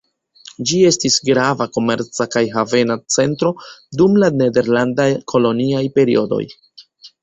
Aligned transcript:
Ĝi 0.69 0.79
estis 0.91 1.17
grava 1.29 1.67
komerca 1.75 2.27
kaj 2.37 2.43
havena 2.57 2.99
centro 3.19 3.55
dum 4.01 4.19
la 4.25 4.35
nederlanda 4.43 5.11
koloniaj 5.37 5.89
periodoj. 6.01 6.47